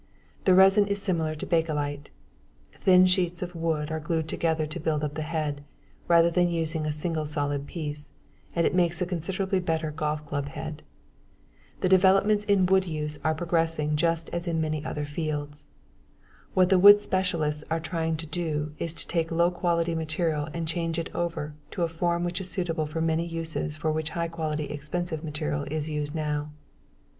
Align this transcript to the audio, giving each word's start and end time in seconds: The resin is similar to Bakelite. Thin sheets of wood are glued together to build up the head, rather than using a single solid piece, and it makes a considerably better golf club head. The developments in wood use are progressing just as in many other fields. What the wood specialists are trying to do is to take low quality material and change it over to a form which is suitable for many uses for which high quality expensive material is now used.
The 0.45 0.55
resin 0.55 0.87
is 0.87 0.99
similar 0.99 1.35
to 1.35 1.45
Bakelite. 1.45 2.09
Thin 2.73 3.05
sheets 3.05 3.43
of 3.43 3.53
wood 3.53 3.91
are 3.91 3.99
glued 3.99 4.27
together 4.27 4.65
to 4.65 4.79
build 4.79 5.03
up 5.03 5.13
the 5.13 5.21
head, 5.21 5.63
rather 6.07 6.31
than 6.31 6.49
using 6.49 6.87
a 6.87 6.91
single 6.91 7.27
solid 7.27 7.67
piece, 7.67 8.11
and 8.55 8.65
it 8.65 8.73
makes 8.73 8.99
a 8.99 9.05
considerably 9.05 9.59
better 9.59 9.91
golf 9.91 10.25
club 10.25 10.47
head. 10.47 10.81
The 11.81 11.87
developments 11.89 12.43
in 12.45 12.65
wood 12.65 12.85
use 12.87 13.19
are 13.23 13.35
progressing 13.35 13.95
just 13.95 14.27
as 14.31 14.47
in 14.47 14.59
many 14.59 14.83
other 14.83 15.05
fields. 15.05 15.67
What 16.55 16.69
the 16.69 16.79
wood 16.79 16.99
specialists 16.99 17.63
are 17.69 17.79
trying 17.79 18.17
to 18.17 18.25
do 18.25 18.73
is 18.79 18.93
to 18.95 19.07
take 19.07 19.29
low 19.29 19.51
quality 19.51 19.93
material 19.93 20.47
and 20.51 20.67
change 20.67 20.97
it 20.97 21.13
over 21.13 21.53
to 21.69 21.83
a 21.83 21.87
form 21.87 22.23
which 22.23 22.41
is 22.41 22.49
suitable 22.49 22.87
for 22.87 23.01
many 23.01 23.27
uses 23.27 23.77
for 23.77 23.91
which 23.91 24.09
high 24.17 24.29
quality 24.29 24.63
expensive 24.65 25.23
material 25.23 25.61
is 25.69 25.87
now 26.15 26.39
used. 26.39 26.51